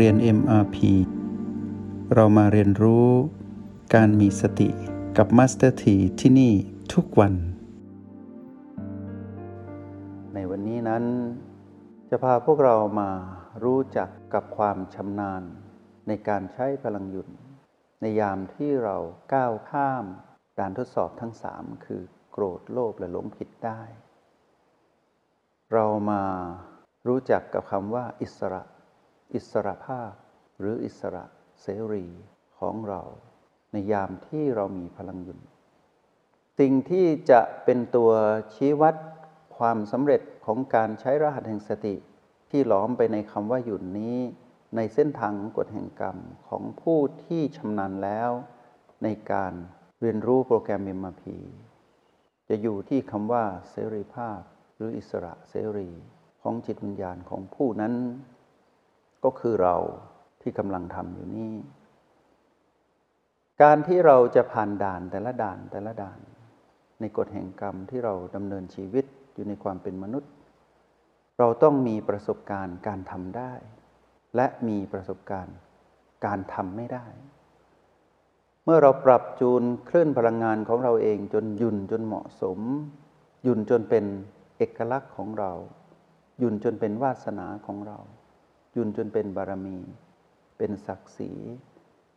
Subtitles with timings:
[0.00, 0.76] เรียน MRP
[2.14, 3.08] เรามาเรียนรู้
[3.94, 4.68] การมีสติ
[5.16, 6.52] กับ Master T ที่ที่นี่
[6.92, 7.34] ทุกวัน
[10.34, 11.04] ในวันนี้นั้น
[12.10, 13.10] จะพาพวกเรามา
[13.64, 15.42] รู้จักกับความชำนาญ
[16.08, 17.26] ในการใช้พลังหยุด
[18.00, 18.96] ในยามที่เรา
[19.34, 20.04] ก้าวข้าม
[20.58, 23.80] ด่านทดสอบทั้งสามคือโกรธโลภและหลงผิดได้
[25.72, 26.22] เรามา
[27.08, 28.62] รู้จักกับคำว่าอิสระ
[29.34, 30.12] อิสระภาพ
[30.58, 31.24] หรืออิสระ
[31.62, 32.06] เสรี
[32.58, 33.02] ของเรา
[33.72, 35.38] ในยามที่เรามีพลังหยุด
[36.58, 38.10] สิ่งที่จะเป็นตัว
[38.54, 38.94] ชี้วัด
[39.56, 41.94] ความสำเร็จของการใช้รหัสแห่งสติ
[42.50, 44.18] ที่หลอมไปในคำว่าหยุดนี้
[44.76, 48.30] ในเส้นทางกฎแห่งกรรมของผู้ที่ชำนาญแล้ว
[49.02, 49.52] ในการ
[50.00, 51.24] เรียนรู้โปรแกรม MRP
[52.48, 54.40] จะอยู่ที่คำว่าเสรีภาพ
[54.76, 55.90] หรืออิสระเสรี
[56.42, 57.94] ของจิตวิญญาณของผู้นั้น
[59.24, 59.76] ก็คือเรา
[60.42, 61.52] ที่กำลังทำอยู่นี้
[63.62, 66.18] การที่เราจะผ่านด่านแต่ละด่านแต่ละด่าน
[67.00, 70.30] ในกฎแห่งกรรมที่เราดำเนินชีวิตอยู่ในความเป็นมนุษย์
[71.38, 73.52] เราต้องมีประสบการณ์การทำได้
[74.36, 75.56] และมีประสบการณ์
[76.26, 77.06] การทำไม่ได้
[78.64, 82.58] เมื่อเราปรับจูนคลื่นพลังงานของเราเองจนยุ่นจนเหมาะสม
[83.46, 84.04] ยุ่นจนเป็น
[84.56, 85.52] เอกลักษณ์ของเรา
[86.42, 87.98] ยุ่นจนเป็นวาสนาของเรา
[88.76, 89.78] ยุ่นจนเป็นบารมี
[90.58, 91.32] เป็นศักดิ์ศรี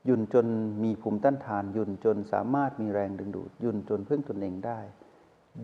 [0.08, 0.48] ยุ่นจน
[0.84, 4.80] มีภูมิต้านทาน ยุ่นจนสามารถมีแรงดึงดูด ยุ่นจนพึ่งตนเองได้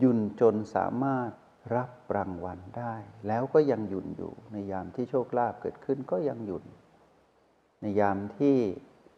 [0.01, 1.31] ยุ่นจนสามารถ
[1.75, 2.95] รับรางวัลได้
[3.27, 6.63] แล้วก็ยังหยุ่นอยู่ในยามที่โชคลาภเกิดขึ้นก็ยังหยุ่น
[7.81, 8.55] ในยามที่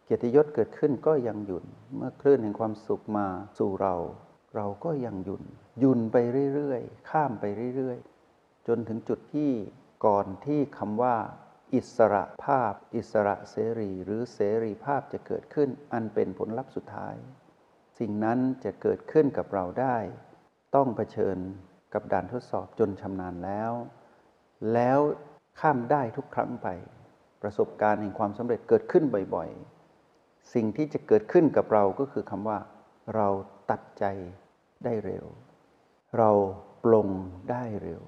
[0.04, 1.64] เกียรติยศเกิดขึ้นก็ยังหยุ่น
[1.96, 3.26] เมื่อคลื่นแห่งความสุขมา
[3.58, 3.94] สู่เรา
[4.56, 5.42] เราก็ยังหยุ่น
[5.80, 6.16] หยุ่นไป
[6.54, 7.44] เรื่อยๆ ข้ามไป
[7.76, 9.50] เรื่อยๆ จนถึงจุดที่
[10.06, 11.16] ก่อนที่คำว่า
[11.76, 17.16] อิสระภาพ อิสระเสรี หรือเสรีภาพจะเกิดขึ้นอันเป็นผลลัพธ์สุดท้าย
[17.98, 19.98] สิ่งนั้นจะเกิดขึ้นกับเราได้
[20.74, 21.38] ต้องเผชิญ
[21.94, 23.72] กับด่านทดสอบจนชำนาญแล้ว
[24.72, 24.98] แล้ว
[25.60, 26.68] ข้ามได้ทุกครั้งไป
[27.42, 29.04] ประสบการณ์แห่งความสำเร็จเกิดขึ้น
[29.34, 32.58] บ่อยๆ สิ่งที่จะเกิดขึ้นกับเราก็คือคำว่า
[33.14, 33.28] เรา
[33.70, 34.04] ตัดใจ
[34.84, 35.26] ได้เร็ว
[36.18, 36.30] เรา
[36.84, 37.08] ปลง
[37.50, 38.02] ได้เร็ว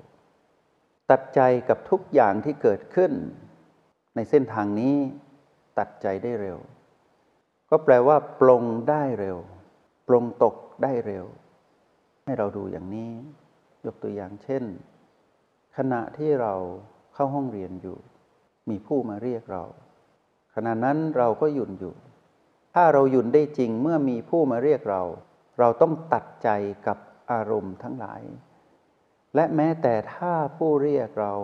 [1.11, 3.13] ตัดใจกับทุกอย่างที่เกิดขึ้น
[4.19, 4.97] ในเส้นทางนี้
[5.79, 6.59] ตัดใจได้เร็ว
[7.71, 9.39] ก็แปลว่า ปลงได้เร็ว
[10.09, 11.27] ปลงตกได้เร็ว
[12.25, 13.13] ให้เราดูอย่างนี้
[13.87, 14.65] ยกตัวอย่างเช่น
[15.77, 16.55] ขณะที่เรา
[17.15, 17.99] เข้าห้องเรียนอยู่
[18.69, 19.65] มีผู้มาเรียกเรา
[20.55, 21.95] ขณะนั้นเราก็หยุดอยู่
[22.75, 25.03] ถ้าเราหยุดได้จริงเมื่อมีผู้มาเรียกเรา
[25.59, 26.49] เราต้องตัดใจ
[26.87, 26.99] กับ
[27.31, 28.23] อารมณ์ทั้งหลาย
[29.35, 31.35] และแม้แต่ถ้าผู้เรียกเรา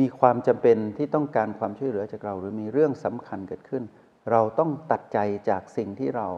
[0.00, 3.82] มีความจำเป็นที่ต้องการความช่วยเหลือจากเรา หรือมีเรื่องสำคัญเกิดขึ้น
[4.30, 5.18] เราต้องตัดใจ
[5.50, 6.28] จากสิ่งที่เรา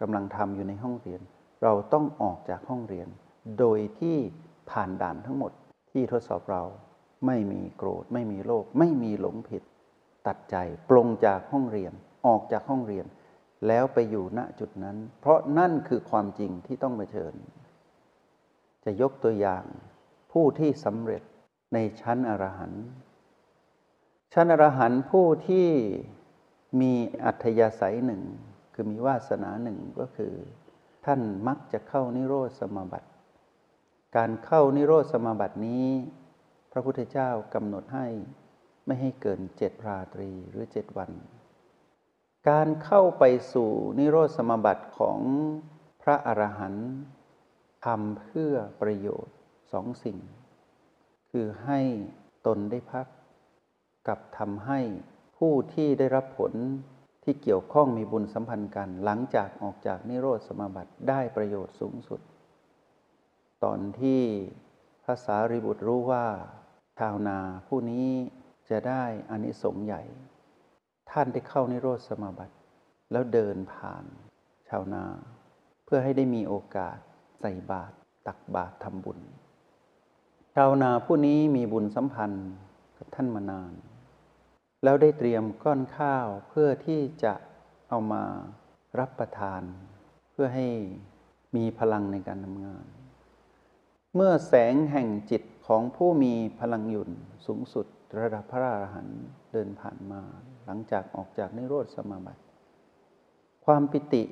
[0.00, 1.20] กำลังทำอยู่ในห้องเรียน
[1.62, 3.08] เราต้องออกจากห้องเรียน
[3.58, 4.16] โดยที่
[4.70, 5.52] ผ่านด่านทั้งหมด
[5.90, 6.62] ที่ทดสอบเรา
[7.26, 9.62] ไม่มีโกรธ ไม่มีโลภไม่มีหลงผิด
[10.26, 10.56] ตัดใจ
[10.90, 11.92] ปลงจากห้องเรียน
[12.26, 13.06] ออกจากห้องเรียน
[13.66, 17.34] แล้วไปอยู่ณจุดนั้น เพราะนั่นคือความจริงที่ต้องเผชิญ
[18.84, 19.64] จะยกตัวอย่าง
[20.32, 21.22] ผู้ที่สำเร็จ
[21.74, 22.84] ในชั้นอรหันต์
[24.32, 25.68] ชั้นอรหันต์ผู้ที่
[26.80, 26.92] มี
[27.24, 28.22] อัธยาศัยหนึ่ง
[28.74, 30.34] คือมีวาสนาหนึ่งก็คือ
[31.04, 33.08] ท่านมักจะเข้านิโรธสมาบัติ
[34.16, 35.86] การเข้านิโรธสมาบัตินี้
[36.72, 38.06] พระพุทธเจ้ากำหนดให้
[38.86, 41.10] ไม่ให้เกินเจ็ดราตรีหรือเจ็ดวัน
[42.48, 45.18] การเข้าไปสู่นิโรธสมาบัติของ
[46.02, 46.88] พระอรหันต์
[47.84, 49.36] ทำเพื่อประโยชน์
[49.72, 50.18] สองสิ่ง
[51.36, 51.80] คือให้
[52.46, 53.06] ตนได้พัก
[54.08, 54.80] กับทำให้
[55.38, 56.52] ผู้ที่ได้รับผล
[57.24, 62.20] ที่เกี่ยวข้องมีบุญสัมพันธ์กัน หลังจากออกจากนิโรธสมาบัติได้ประโยชน์สูงสุด
[63.64, 64.22] ตอนที่
[65.04, 66.26] ภาษาริบุตรรู้ว่า
[66.98, 68.08] ชาวนาผู้นี้
[68.70, 70.02] จะได้อานิสงส์ใหญ่
[71.10, 72.54] ท่านได้เข้านิโรธสมาบัติ
[73.12, 74.04] แล้วเดินผ่าน
[74.68, 75.04] ชาวนา
[75.84, 76.98] เพื่อให้ได้มีโอกาส
[77.40, 77.94] ใส่บาตร
[78.26, 79.20] ตักบาตรทำบุญ
[80.58, 82.50] ชาวนาผู้นี้มีบุญสัมพันธ์
[82.98, 83.72] กับท่านมานาน
[84.84, 87.34] แล้วได้เตรียมก้อนข้าวเพื่อที่จะ
[87.88, 88.22] เอามา
[88.98, 89.62] รับประทาน
[90.32, 90.68] เพื่อให้
[91.56, 92.84] มีพลังในการทำงาน
[94.14, 97.10] เมื่อแสงแห่งจิตของผู้มีพลังหยุ่น
[97.46, 97.86] สูงสุด
[98.20, 99.22] ระดับพระอรหันต์
[99.52, 100.22] เดินผ่านมา
[100.64, 102.42] หลังจากออกจากนิโรธสมาบัติ
[103.64, 104.22] ความปิติ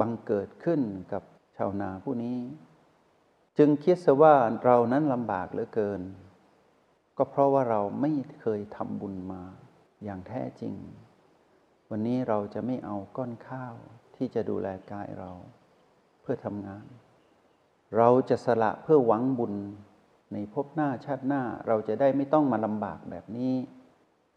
[0.00, 0.80] บังเกิดขึ้น
[1.12, 1.22] กับ
[1.56, 2.38] ชาวนาผู้นี้
[3.62, 4.34] จึงคิดซะว่า
[4.64, 6.02] เรานั้นลำบากเหลือเกิน
[7.16, 9.42] ก็เพราะว่าเราไม่เคยทำบุญมา
[10.04, 10.74] อย่างแท้จริง
[11.90, 13.74] วันนี้เราจะไม่เอาก้อนข้าว
[14.16, 15.32] ที่จะดูแลกายเรา
[16.20, 16.86] เพื่อทำงาน
[17.96, 19.54] เราจะสละเพื่อหวังบุญ
[20.32, 23.54] ในภพหน้าชาติหน้าเราจะได้ไม่ต้องมาลำบากแบบนี้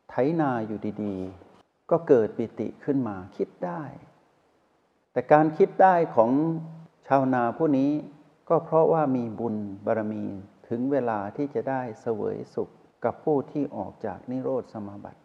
[0.10, 3.84] ไถนาอยู่ดีๆ ก็เกิดปิติขึ้นมาคิดได้
[5.12, 6.32] แต่การคิดได้ของ
[7.08, 7.92] ชาวนาผู้นี้
[8.50, 9.56] ก็เพราะว่ามีบุญ
[9.86, 10.24] บารมี
[10.70, 12.70] ถึงเวลาที่จะได้เสวยสุข
[13.06, 15.22] กับผู้ที่ออกจากนิโรธสมาบัติ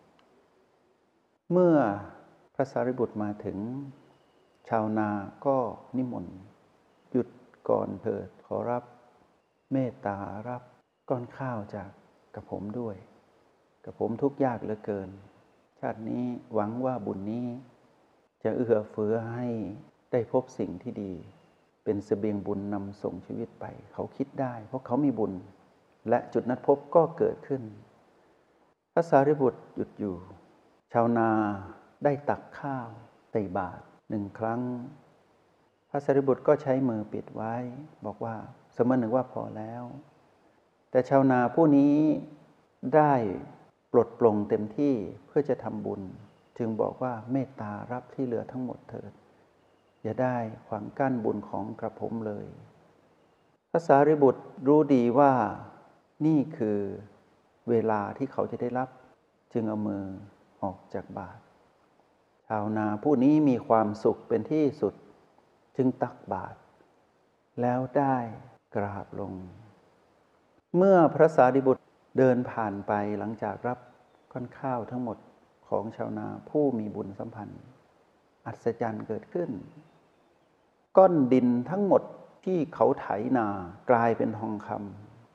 [1.52, 1.76] เมื่อ
[2.54, 3.58] พระสารีบุตรมาถึง
[4.68, 5.10] ชาวนา
[5.46, 5.56] ก็
[5.96, 6.38] นิมนต์
[7.10, 7.28] หยุด
[7.68, 8.84] ก่อนเถิดขอรับ
[9.72, 10.18] เมตตา
[10.48, 10.62] รับ
[11.08, 11.90] ก้อนข้าวจาก
[12.34, 12.96] กับผมด้วย
[13.84, 15.10] กับผมทุกข์ยากเหลือเกิน
[15.80, 16.24] ชาตินี้
[16.54, 17.48] หวังว่าบุญนี้
[18.42, 19.48] จะเอื้อเฟื้อให้
[20.12, 21.12] ได้พบสิ่งที่ดี
[21.90, 25.32] เป็นสเสบียงบุญนำส่งชีวิตไป เขาคิดได้ เพราะเขามีบุญ
[26.08, 27.62] และจุดนัดพบก็เกิดขึ้น
[28.92, 30.16] พระสารีบุตรหยุดอยู่
[30.92, 31.28] ชาวนา
[32.04, 32.88] ได้ตักข้าว
[33.30, 34.60] ใส่บาตรหนึ่งครั้ง
[35.90, 37.54] พระสารีบุตรก็ใช้มือปิดไว้
[38.06, 38.36] บอกว่า
[38.76, 39.84] สมมติหนึ่งว่าพอแล้ว
[40.90, 41.94] แต่ชาวนาผู้นี้
[42.94, 43.12] ได้
[43.92, 44.94] ปลดปลงเต็มที่
[45.26, 46.02] เพื่อจะทำบุญ
[46.58, 49.12] จึงบอกว่าเมตตารับที่เหลือทั้งหมดเถิด
[50.02, 50.36] อย่าได้
[50.66, 52.46] ขวางกั้นบุญของกระผมเลย
[53.70, 55.32] พระสารีบุตรรู้ดีว่า
[56.26, 56.78] นี่คือ
[57.68, 58.88] เวลาที่เขาจะได้รับ
[59.52, 60.04] จึงเอามือ
[60.62, 61.42] ออกจากบาตร
[62.46, 64.94] ชาวนาผู้นี้มีความสุขเป็นที่สุด
[65.76, 66.58] จึงตักบาตร
[67.60, 68.16] แล้วได้
[68.76, 69.32] กราบลง
[70.76, 71.82] เมื่อพระสารีบุตร
[72.18, 73.78] เดินผ่านไปหลังจากรับ
[74.32, 75.18] ก้อนข้าวทั้งหมด
[75.68, 77.62] ของชาวนาผู้มีบุญสัมพันธ์
[78.46, 79.50] อัศจรรย์เกิดขึ้น
[80.96, 82.02] ก้อนดินทั้งหมด
[82.44, 83.06] ที่เขาไถ
[83.36, 83.46] นา
[83.90, 84.68] กลายเป็นทองค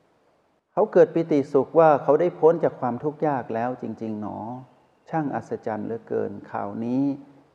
[0.04, 4.38] ำเขาเกิดปิติสุขว่าเขาได้พ้นจากความทุกข์ยากแล้วจริง ๆ หนอ
[5.10, 7.02] ช่างอัศจรรย์เหลือเกินข่าวนี้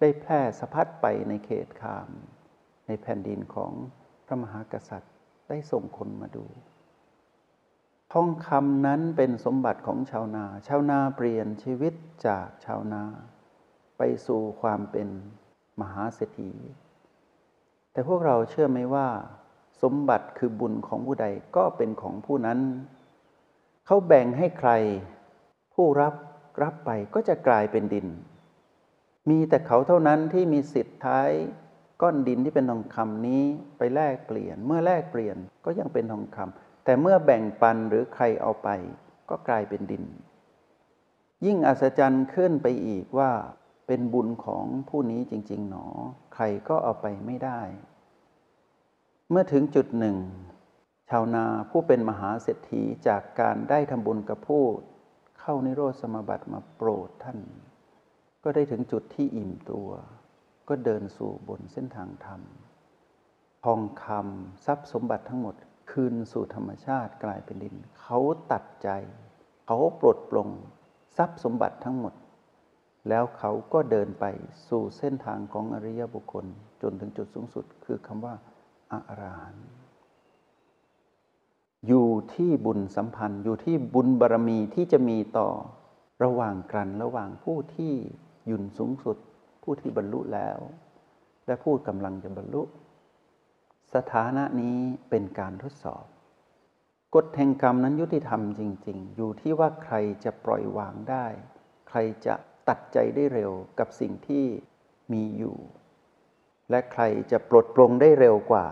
[0.01, 2.09] ได้แพร่สะพัดไปในเขตขาม
[2.87, 3.73] ในแผ่นดินของ
[4.27, 5.15] พระมหากษัตริย์
[5.49, 6.47] ได้ส่งคนมาดู
[8.13, 11.95] ทองคำนั้นเป็นสมบัติของชาวนา ชาวนาเปลี่ยนชีวิต
[12.27, 13.03] จากชาวนา
[13.99, 15.09] ไปสู่ความเป็น
[15.81, 16.53] มหาเศรษฐี
[17.93, 19.09] แต่พวกเราเชื่อไหมว่า
[19.83, 22.61] สมบัติคือบุญของผู้ใดก็เป็นของผู้นั้น
[23.87, 24.71] เขาแบ่งให้ใคร
[25.75, 26.15] ผู้รับ
[26.63, 28.07] รับไปก็จะกลายเป็นดิน
[29.31, 31.31] มีแต่เขาเท่านั้นที่มีสิทธิ์ท้าย
[32.03, 33.43] ก้อนดินที่เป็นทองคำนี้
[33.79, 38.69] ไปแลกเปลี่ยน เมื่อแลกเปลี่ยนก็ยังเป็นทองคำแต่เมื่อแบ่งปันหรือใครเอาไป
[39.31, 40.05] ก็กลายเป็นดิน
[41.47, 43.31] ยิ่งอัศจรรย์ขึ้นไปอีกว่า
[43.91, 45.87] เป็นบุญของผู้นี้จริง ๆ หนอ
[46.35, 47.61] ใครก็เอาไปไม่ได้
[49.31, 50.17] เมื่อถึงจุดหนึ่ง
[51.11, 54.65] ชาวนาผู้เป็นมหาเศรษฐีจากการได้ทำบุญกับผู้
[55.41, 57.39] เข้านิโรธสมบัติมาโปรดท่าน
[58.45, 59.89] ก็ได้ถึงจุดที่อิ่มตัว
[60.69, 62.41] ก็เดินสู่บนเส้นทางธรรม
[63.65, 65.55] ทองคำทรัพย์สมบัติทั้งหมด
[65.91, 68.19] คืนสู่ธรรมชาติกลายเป็นดิน เขา
[68.53, 68.89] ตัดใจ
[69.67, 70.49] เขาปลดปลง
[71.17, 72.15] ทรัพย์สมบัติทั้งหมด
[73.09, 74.25] แล้วเขาก็เดินไป
[74.69, 76.47] สู่เส้นทางของอริยบุคคล
[76.83, 78.35] จนถึงจุดสูงสุดคือคำว่า
[78.93, 79.57] อาราหัน
[81.87, 85.49] อยู่ที่บุญสัมพันธ์ อยู่ที่บุญบารรมีที่จะมีต่อ
[86.25, 87.95] ระหว่างกันระหว่างผู้ที่
[88.51, 89.17] ยุ่นสูงสุด
[89.63, 90.59] ผู้ที่บรรลุแล้ว
[91.47, 92.63] และผู้กำลังจะบรรลุ
[93.95, 94.79] สถานะนี้
[95.11, 96.05] เป็นการทดสอบ
[97.15, 99.95] กฎแห่งกรรมนั้นยุติธรรมจริง ๆ อยู่ที่ว่าใคร
[100.25, 101.27] จะปล่อยวางได้
[101.89, 102.35] ใครจะ
[102.69, 104.45] ตัดใจได้เร็วกับสิ่งที่
[105.13, 105.57] มีอยู่
[106.71, 108.67] และใครจะปลดปลงได้เร็วกว่า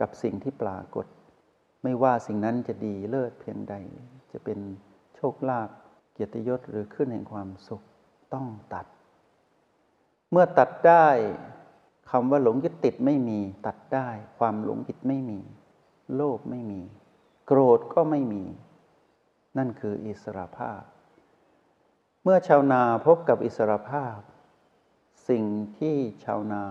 [0.00, 1.06] กับสิ่งที่ปรากฏ
[1.82, 3.74] ไม่ว่าสิ่งนั้นจะดีเลิศเพียงใด
[4.32, 4.58] จะเป็น
[5.16, 5.70] โชคลาภ
[6.12, 7.82] เกียรติยศหรือขึ้นแห่งความสุข
[8.34, 8.86] ต้องตัด
[10.30, 11.08] เมื่อตัดได้
[12.10, 15.40] คำว่าหลงยึดติดไม่มี ตัดได้ ความหลงยึดไม่มี
[16.14, 16.80] โลภไม่มี
[17.46, 18.44] โกรธก็ไม่มี
[19.58, 20.82] นั่นคืออิสระภาพ
[22.24, 24.18] เมื่อชาวนาพบกับอิสรภาพ
[25.28, 25.44] สิ่ง
[25.78, 26.64] ที่ชาวนา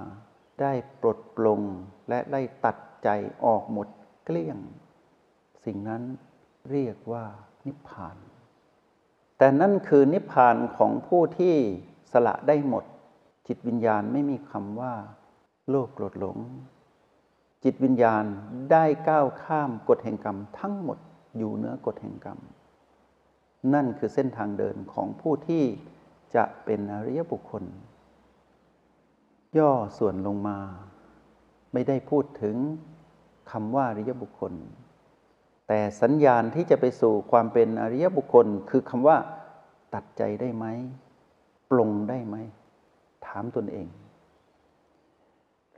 [0.61, 1.61] ได้ปลดปลง
[2.09, 3.09] และได้ตัดใจ
[3.45, 3.87] ออกหมด
[4.25, 4.57] เกลี้ยง
[5.65, 6.03] สิ่งนั้น
[6.71, 7.25] เรียกว่า
[7.65, 8.17] นิพพาน
[9.37, 11.55] แต่นั่นคือนิพพานของผู้ที่
[12.11, 12.85] สละได้หมด
[13.47, 14.95] จิตวิญญาณไม่มีคำว่า
[15.69, 16.37] โลภโกรธหลง
[17.63, 18.23] จิตวิญญาณ
[18.71, 20.97] ได้ก้าวข้ามกฎแห่งกรรมทั้งหมด
[21.37, 22.39] อยู่เหนือกฎแห่งกรรม
[23.73, 25.63] นั่นคือเส้นทางเดินของผู้ที่
[26.35, 27.63] จะเป็นอริยบุคคล
[29.57, 30.57] ย่อส่วนลงมา
[31.73, 32.55] ไม่ได้พูดถึง
[33.51, 34.53] คำว่าอริยบุคคล
[35.67, 39.17] แต่สัญญาณที่จะไปสู่ความเป็นอริยบุคคล คือคำว่า
[39.93, 40.65] ตัดใจได้ไหม
[41.69, 42.35] ปลงได้ไหม
[43.25, 43.87] ถามตนเอง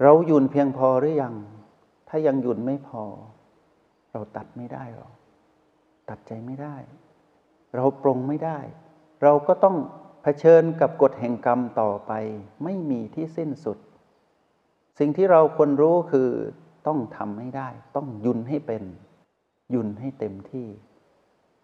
[0.02, 1.36] เราหยุ่นเพียงพอหรือยัง
[2.10, 3.04] ถ้ายังหยุ่นไม่พอ
[4.12, 5.10] เราตัดไม่ได้หรอ
[6.10, 6.75] ตัดใจไม่ได้
[7.75, 8.60] เราปรงไม่ได้
[9.24, 9.77] เราก็ต้อง
[10.24, 12.12] เผชิญกับกฎแห่งกรรมต่อไป
[12.63, 13.77] ไม่มีที่สิ้นสุด
[15.00, 16.30] สิ่งที่เราควรรู้คือ
[16.88, 18.84] ต้องทำให้ได้ ต้องยุนให้เป็น
[19.74, 20.68] ยุนให้เต็มที่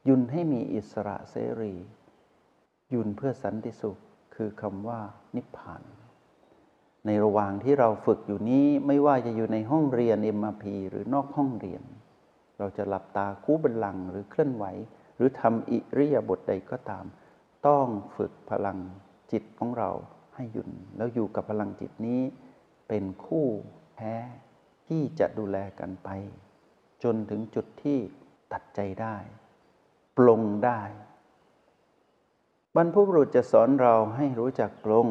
[0.07, 1.73] ยุนให้มีอิสระเสรี
[2.93, 3.97] ยุนเพื่อสันติสุข
[4.35, 5.01] คือคำว่า
[5.35, 5.83] นิพพาน
[7.05, 11.83] ในระหว่างที่เราฝึกอยู่นี้ไม่ว่าจะอยู่ในห้องเรียน MRP หรือนอกห้องเรียน
[12.57, 14.65] เราจะหลับตาคู่บันลังหรือเคลื่อนไหว
[15.19, 17.05] หรือทำอิริยาบถใดก็ตาม
[17.67, 18.77] ต้องฝึกพลัง
[19.31, 19.89] จิตของเรา
[20.35, 22.21] ให้หยุดแล้วอยู่กับพลังจิตนี้
[22.87, 23.47] เป็นคู่
[23.95, 24.15] แท้
[24.87, 26.09] ที่จะดูแลกันไป
[27.03, 27.99] จนถึงจุดที่
[28.51, 29.15] ตัดใจได้
[30.17, 30.81] ปลงได้
[32.75, 35.07] บรรพบุรุษจะสอนเราให้รู้จักปลง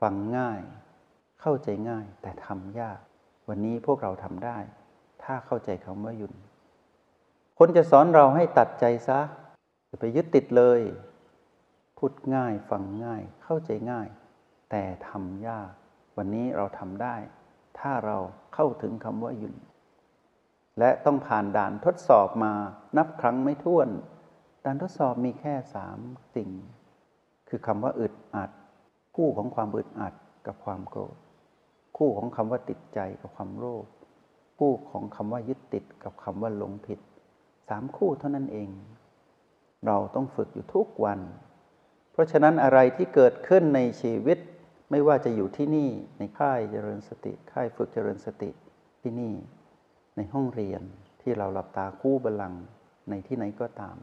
[0.00, 0.60] ฟังง่าย
[1.40, 3.00] เข้าใจง่ายแต่ทำยาก
[3.48, 4.58] วันนี้พวกเราทำได้
[5.22, 6.32] ถ้าเข้าใจคำว่าหยุด
[7.58, 9.20] คนจะสอนเราให้ตัดใจซะ
[9.86, 10.80] อย่าไปยึดติดเลย
[11.98, 14.08] พูดง่ายฟังง่ายเข้าใจง่าย
[14.70, 15.70] แต่ทำยาก
[16.16, 17.16] วันนี้เราทำได้
[17.78, 18.18] ถ้าเรา
[18.54, 19.54] เข้าถึงคำว่าหยุด
[20.78, 22.52] และต้องผ่านด่านทดสอบมา
[22.96, 23.88] นับครั้งไม่ถ้วน
[24.64, 25.98] ด่านทดสอบมีแค่สาม
[26.34, 26.50] สิ่ง
[27.48, 28.50] คือคำว่าอึดอัด
[29.16, 30.14] คู่ของความอึดอัด
[30.46, 31.16] กับความโกรธ
[31.96, 33.86] คู่ของคำว่าติดใจกับความโลภ
[34.58, 37.00] คู่ของคำว่ายึดติดกับคำว่าหลงผิด
[37.68, 38.70] สามคู่เท่านั้นเอง
[39.86, 41.20] เราต้องฝึกอยู่ทุกวัน
[42.12, 44.38] เพราะฉะนั้นอะไรที่เกิดขึ้นในชีวิต
[44.90, 48.50] ไม่ว่าจะอยู่ที่นี่ในค่ายเจริญสติ ค่ายฝึกเจริญสติ
[49.00, 49.34] ที่นี่
[50.16, 50.82] ในห้องเรียน
[51.22, 52.62] ที่เราหลับตาคู่บาลังก์
[53.10, 53.96] ในที่ไหนก็ตาม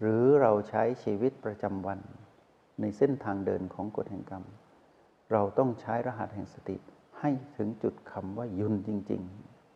[0.00, 2.00] หรือเราใช้ชีวิตประจำวัน
[2.80, 4.44] ในเส้นทางเดินของกฎแห่งกรรม
[5.32, 6.76] เราต้องใช้รหัสแห่งสติ
[7.20, 9.22] ให้ถึงจุดคำว่ายุนจริง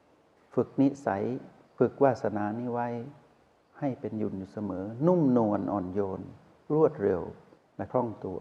[0.00, 1.24] ๆ ฝึกนิสัย
[1.78, 2.88] ฝึกวาสนานี้ไว้
[3.78, 6.20] ให้เป็นยุนอยู่เสมอ นุ่มนวลอ่อนโยน
[6.74, 7.22] รวดเร็ว
[7.76, 8.40] และคล่องตัว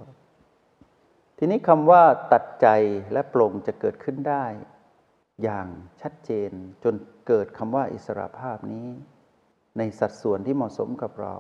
[1.38, 2.04] ทีนี้คำว่า
[2.34, 2.68] ตัดใจ
[3.14, 4.46] และปลงจะเกิดขึ้นได้
[5.44, 5.68] อย่าง
[6.02, 6.52] ชัดเจน
[6.84, 6.96] จน
[7.28, 8.88] เกิดคำว่าอิสระภาพนี้
[9.78, 11.36] ในสัดส่วนที่เหมาะสมกับเรา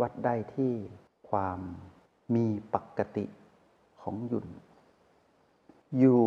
[0.00, 0.74] วัดได้ที่
[1.30, 1.60] ความ
[2.34, 3.26] มีปกติ
[4.02, 4.46] ของหยุน
[5.98, 6.22] อยู่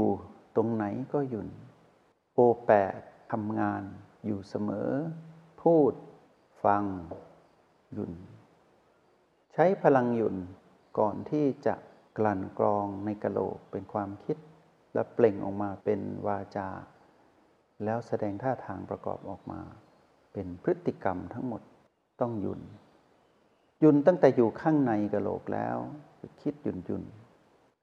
[0.56, 1.50] ตรงไหนก็หยุน
[2.34, 3.00] โอแปด
[3.32, 3.84] ทำงาน
[4.26, 4.90] อยู่เสมอ
[5.62, 5.94] พูด
[6.64, 6.84] ฟัง
[7.94, 8.14] หยุน
[9.54, 10.36] ใช้พลังหยุน
[11.00, 11.76] ก่อนที่จะ
[12.18, 14.38] กลั่นกรองในกะโหลกเป็นความคิด
[14.94, 16.70] และเปล่งออกมาเป็นวาจา
[17.84, 19.62] แล้วแสดงท่าทางประกอบออกมา
[20.34, 21.62] เป็นพฤติกรรมทั้งหมด
[22.22, 22.62] ต้องหยุน
[23.84, 25.78] ยุนตั้งแต่อยู่ข้างในกะโหลกแล้ว
[26.42, 27.04] คิดหยุนยุน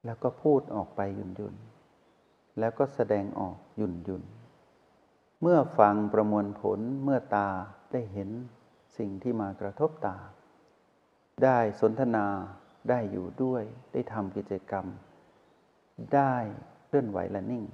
[0.05, 1.55] แล้วก็พูดออกไปหยุนยุน
[2.59, 4.23] แล้วก็แสดงออกหยุนยุน
[5.43, 7.49] เมื่อฟังประมวลผลเมื่อตา
[7.93, 8.31] ได้เห็น
[8.99, 10.19] สิ่งที่มากระทบตา
[11.45, 12.27] ได้สนทนา
[12.89, 14.87] ได้อยู่ด้วย ได้ทำกิจกรรม
[16.15, 16.35] ได้
[16.87, 17.65] เคลื่อนไหวและนิ่ง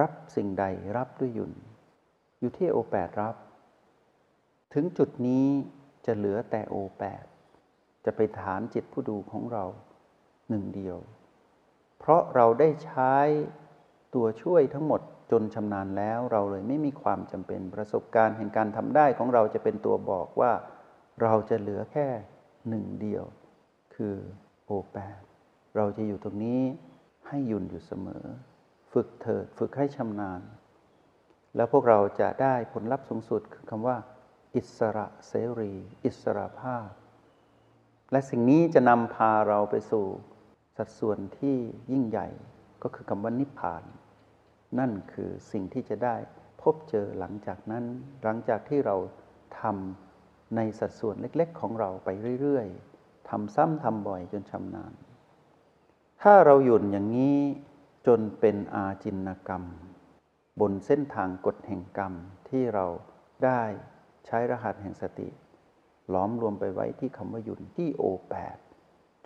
[0.00, 0.64] รับสิ่งใด
[0.96, 1.52] รับด้วยยุน
[2.38, 3.36] อยู่ที่โอแปดรับ
[4.74, 5.46] ถึงจุดนี้
[6.06, 7.24] จะเหลือแต่โอแปด
[8.04, 9.64] จะไปฐานจิตผู้ดูของเรา
[10.48, 10.98] หนึ่งเดียว
[11.98, 13.14] เพราะเราได้ใช้
[14.14, 15.00] ตัวช่วยทั้งหมด
[15.32, 20.52] จนชำนาญแล้วเราเลยไม่มีความจำเป็นประสบการณ์แห่งการทำได้ของเราจะเป็นตัวบอกว่า
[21.22, 22.08] เราจะเหลือแค่
[22.68, 23.24] หนึ่งเดียว
[23.94, 24.16] คือ
[24.66, 25.20] โอแปด
[25.76, 26.62] เราจะอยู่ตรงนี้
[27.28, 28.24] ให้ยุ่นอยู่เสมอ
[28.92, 30.42] ฝึกเถิดฝึกให้ชำนาญ
[31.56, 33.96] แล้วพวกเราจะได้ผลลัพธ์สูงสุดคือคำว่า
[34.56, 35.72] อิสระเสรี
[36.04, 36.88] อิสระภาพ
[38.12, 40.06] และสิ่งนี้จะนำพาเราไปสู่
[40.76, 41.56] สัดส่วนที่
[41.92, 42.28] ยิ่งใหญ่
[42.82, 43.82] ก็คือคำว่านิพพาน
[44.78, 46.16] นั่นคือสิ่งที่จะได้
[46.62, 47.84] พบเจอหลังจากนั้น
[48.22, 48.96] หลังจากที่เรา
[49.60, 52.08] ทำในสัดส่วนเล็ก ๆ ของเราไป
[52.40, 52.66] เรื่อย
[52.98, 54.92] ๆทำซ้ำทำบ่อยจนชำนาญ
[56.22, 57.38] ถ้าเราหยุ่นอย่างนี้
[58.06, 59.64] จนเป็นอาจินกรรม
[60.60, 62.12] บนเส้นทางกฎแห่งกรรม
[62.48, 62.86] ที่เรา
[63.44, 63.62] ได้
[64.26, 65.28] ใช้รหัสแห่งสติ
[66.12, 68.56] ล้อมรวมไปไว้ที่คำว่าหยุ่นที่โอแปด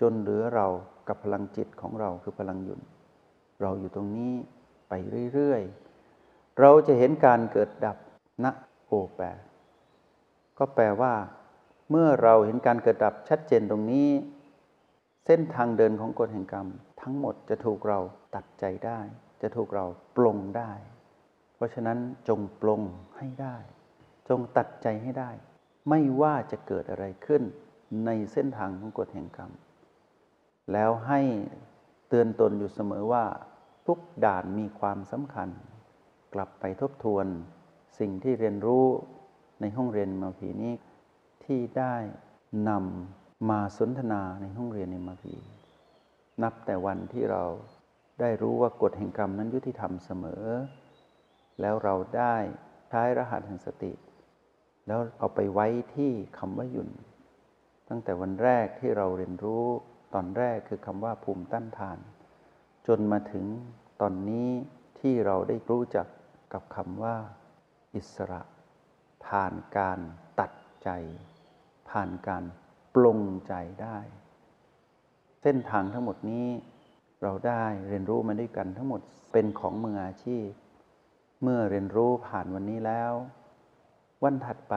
[0.01, 0.67] จนเหลือเรา
[1.09, 2.81] กับพลังจิตของเราคือพลังหยุ่น
[3.63, 4.33] เราอยู่ตรงนี้
[4.89, 4.93] ไป
[5.35, 7.97] เรื่อยๆ เราจะเห็นการเกิดดับ
[8.45, 8.47] ณ
[8.87, 9.41] โอแปด
[10.59, 11.15] ก็แปลว่า
[11.91, 14.09] เมื่อเราเห็นการเกิดดับชัดเจนตรงนี้
[15.27, 16.67] เส้นทางเดินของกฎแห่งกรรม
[17.01, 18.01] ทั้งหมดจะถูกเรา
[18.35, 19.01] ตัดใจได้
[19.43, 20.73] จะถูกเราปลงได้
[21.55, 22.83] เพราะฉะนั้นจงปลง
[23.19, 23.57] ให้ได้
[24.29, 25.31] จงตัดใจให้ได้
[25.89, 27.43] ไม่ว่าจะเกิดอะไรขึ้น
[28.07, 29.51] ในเส้นทางของกฎแห่งกรรม
[30.73, 31.21] แล้วให้
[32.09, 33.25] เตือนตนอยู่เสมอว่า
[33.87, 35.49] ทุกด่านมีความสำคัญ
[36.35, 37.27] กลับไปทบทวน
[37.99, 38.87] สิ่งที่เรียนรู้
[39.61, 40.73] ในห้องเรียนมาพีนี้
[41.45, 41.95] ที่ได้
[42.69, 45.35] นำมาสนทนาในห้องเรียนในมาพี
[46.43, 47.45] นับแต่วันที่เรา
[48.21, 50.45] ได้รู้ว่ากฎแห่งกรรมนั้นยุติธรรมเสมอ
[51.61, 52.37] แล้วเราได้
[52.89, 53.93] ใช้รหัสแห่งสติ
[54.87, 56.91] แล้วเอาไปไว้ที่คำว่าหยุน
[57.89, 59.65] ตั้งแต่วันแรกที่เราเรียนรู้
[60.15, 61.99] ตอนแรกคือคำว่าภูมิต้านทาน
[62.87, 63.47] จนมาถึง
[64.01, 64.49] ตอนนี้
[64.99, 66.07] ที่เราได้รู้จัก
[66.53, 67.17] กับคำว่า
[67.95, 68.43] อิสระ
[69.27, 69.99] ผ่านการ
[70.41, 70.53] ตัด
[70.85, 70.89] ใจ
[71.91, 72.45] ผ่านการ
[72.95, 73.99] ปลงใจได้
[75.43, 76.49] เส้นทางทั้งหมดนี้
[77.23, 79.01] เราได้เรียนรู้มาด้วยกันทั้งหมด
[79.33, 80.49] เป็นของมืออาชีพ
[81.43, 83.13] เมื่อเรียนรู้ผ่านวันนี้แล้ว
[84.25, 84.77] วันถัดไป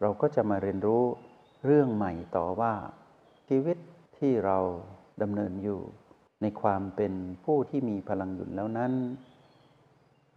[0.00, 1.04] เราก็จะมาเรียนรู้
[1.66, 2.74] เรื่องใหม่ต่อว่า
[3.48, 3.78] ชีวิต
[4.18, 4.58] ที่เรา
[5.22, 5.80] ดำเนินอยู่
[6.42, 7.12] ในความเป็น
[7.44, 8.92] ผู้ที่มีพลังหยุดแล้วนั้น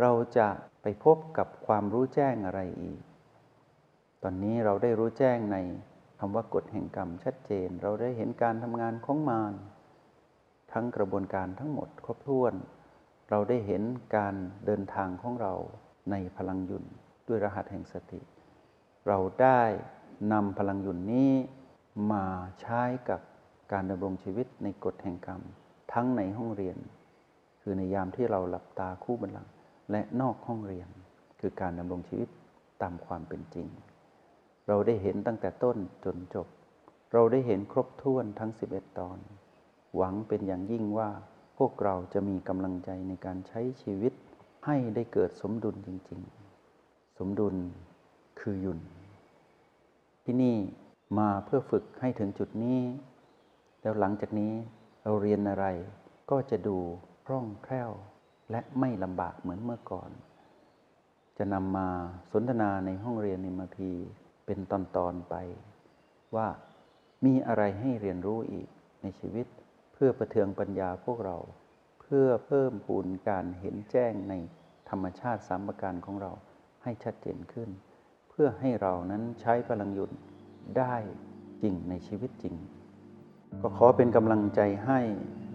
[0.02, 0.50] เราจะ
[0.82, 3.02] ไปพบกับความรู้แจ้งอะไรอีก
[4.24, 5.58] ตอนนี้เราได้รู้แจ้งใน
[6.20, 9.54] คำว่ากฎแห่งกรรมชัดเจน เราได้เห็นการทำงานของมาร
[10.72, 12.54] ทั้งกระบวนการทั้งหมดครบถ้วน
[13.30, 13.84] เราได้เห็น
[14.16, 14.36] การ
[14.66, 15.54] เดินทางของเรา
[16.12, 16.86] ในพลังหยุน
[17.28, 18.22] ด้วยรหัสแห่งสติ
[19.08, 19.62] เราได้
[20.34, 21.32] นำพลังหยุนนี้
[22.12, 22.26] มา
[22.62, 23.22] ใช้กับ
[23.72, 25.42] การดำรงชีวิตในกฎแห่งกรรม
[25.96, 26.78] ทั้งในห้องเรียน
[27.62, 29.48] คือในยามที่เราหลับตาคู่บันลัง
[29.92, 30.88] และนอกห้องเรียน
[31.40, 32.30] คือการดำรงชีวิต
[32.82, 33.68] ตามความเป็นจริง
[34.68, 36.48] เราได้เห็นตั้งแต่ต้นจนจบ
[37.14, 39.18] เราได้เห็นครบถ้วนทั้ง 11 ตอน
[39.96, 41.10] หวังเป็นอย่างยิ่งว่า
[41.58, 44.14] พวกเราจะมีกำลังใจในการใช้ชีวิต
[44.66, 46.22] ให้ได้เกิดสมดุลจริง
[46.70, 47.56] ๆ สมดุล
[48.40, 48.80] คือหยุน
[50.24, 50.56] ที่นี่
[51.20, 52.80] มาเพื่อฝึกให้ถึงจุดนี้
[53.82, 54.54] แล้วหลังจากนี้
[55.08, 55.66] เราเรียนอะไร
[56.32, 56.78] ก็จะดู
[57.26, 57.92] คล่องแคล่ว
[58.52, 60.12] และไม่ลำบากเหมือนเมื่อก่อน
[61.38, 61.88] จะนำมา
[62.32, 63.92] สนทนาในห้องเรียนในมพี
[64.46, 64.74] เป็นต
[65.06, 65.36] อนๆไป
[66.36, 66.48] ว่า
[67.26, 68.68] มีอะไรให้เรียนรู้อีก
[69.02, 69.48] ในชีวิต
[69.94, 71.38] เพื่อประเทืองปัญญาพวกเรา
[72.02, 74.34] เพื่อเพิ่มพูนการเห็นแจ้งใน
[74.90, 76.32] ธรรมชาติสามประการของเรา
[76.84, 77.70] ให้ชัดเจนขึ้น
[78.30, 80.12] เพื่อให้เรานั้นใช้พลังหยุด
[80.78, 80.96] ได้
[81.62, 82.56] จริงในชีวิตจริง
[83.62, 85.00] ก็ขอเป็นกำลังใจให้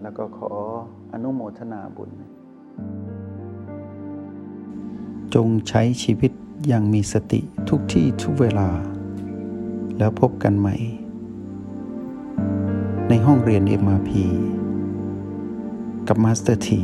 [0.01, 0.51] แล้วก็ขอ
[1.13, 2.11] อนุโมทนาบุญ
[5.35, 6.31] จงใช้ชีวิต
[6.67, 8.69] อย่างมีสติทุกที่ทุกเวลา
[9.97, 10.75] แล้วพบกันใหม่
[13.09, 14.11] ในห้องเรียน MRP
[16.07, 16.81] กับมาสเตอร์ที